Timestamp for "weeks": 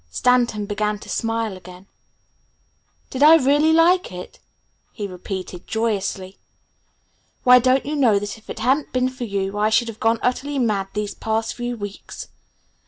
11.77-12.29